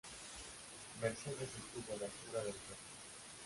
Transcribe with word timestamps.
Mercedes 0.99 1.37
estuvo 1.59 1.93
a 1.95 1.99
la 1.99 2.05
altura 2.05 2.39
del 2.43 2.53
reto. 2.53 2.75